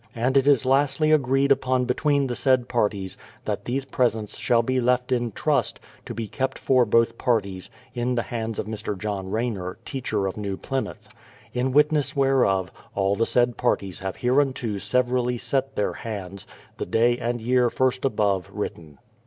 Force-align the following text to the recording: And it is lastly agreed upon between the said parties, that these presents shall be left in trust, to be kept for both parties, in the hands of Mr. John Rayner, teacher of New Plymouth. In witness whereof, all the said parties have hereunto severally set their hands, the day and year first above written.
And 0.15 0.35
it 0.35 0.47
is 0.47 0.65
lastly 0.65 1.11
agreed 1.11 1.51
upon 1.51 1.85
between 1.85 2.25
the 2.25 2.35
said 2.35 2.67
parties, 2.67 3.19
that 3.45 3.65
these 3.65 3.85
presents 3.85 4.35
shall 4.35 4.63
be 4.63 4.81
left 4.81 5.11
in 5.11 5.31
trust, 5.31 5.79
to 6.07 6.15
be 6.15 6.27
kept 6.27 6.57
for 6.57 6.85
both 6.85 7.19
parties, 7.19 7.69
in 7.93 8.15
the 8.15 8.23
hands 8.23 8.57
of 8.57 8.65
Mr. 8.65 8.97
John 8.97 9.29
Rayner, 9.29 9.77
teacher 9.85 10.25
of 10.25 10.37
New 10.37 10.57
Plymouth. 10.57 11.09
In 11.53 11.71
witness 11.71 12.15
whereof, 12.15 12.71
all 12.95 13.13
the 13.15 13.27
said 13.27 13.57
parties 13.57 13.99
have 13.99 14.15
hereunto 14.15 14.79
severally 14.79 15.37
set 15.37 15.75
their 15.75 15.93
hands, 15.93 16.47
the 16.77 16.87
day 16.87 17.19
and 17.19 17.39
year 17.39 17.69
first 17.69 18.03
above 18.03 18.49
written. 18.51 18.97